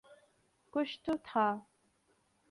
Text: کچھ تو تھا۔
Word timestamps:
کچھ 0.73 0.93
تو 1.03 1.13
تھا۔ 1.23 1.45